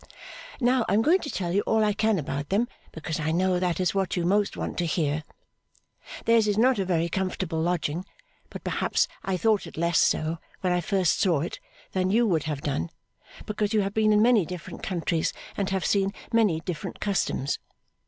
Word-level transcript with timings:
Now 0.59 0.83
I 0.89 0.95
am 0.95 1.03
going 1.03 1.19
to 1.19 1.29
tell 1.29 1.53
you 1.53 1.61
all 1.67 1.83
I 1.83 1.93
can 1.93 2.17
about 2.17 2.49
them, 2.49 2.67
because 2.91 3.19
I 3.19 3.29
know 3.31 3.59
that 3.59 3.79
is 3.79 3.93
what 3.93 4.15
you 4.17 4.25
most 4.25 4.57
want 4.57 4.75
to 4.79 4.85
hear. 4.87 5.23
Theirs 6.25 6.47
is 6.47 6.57
not 6.57 6.79
a 6.79 6.85
very 6.85 7.07
comfortable 7.07 7.61
lodging, 7.61 8.03
but 8.49 8.63
perhaps 8.63 9.07
I 9.23 9.37
thought 9.37 9.67
it 9.67 9.77
less 9.77 9.99
so 9.99 10.39
when 10.61 10.73
I 10.73 10.81
first 10.81 11.19
saw 11.19 11.41
it 11.41 11.59
than 11.91 12.09
you 12.09 12.25
would 12.25 12.45
have 12.45 12.61
done, 12.61 12.89
because 13.45 13.75
you 13.75 13.81
have 13.81 13.93
been 13.93 14.11
in 14.11 14.23
many 14.23 14.43
different 14.43 14.81
countries 14.81 15.33
and 15.55 15.69
have 15.69 15.85
seen 15.85 16.15
many 16.33 16.61
different 16.61 16.99
customs. 16.99 17.59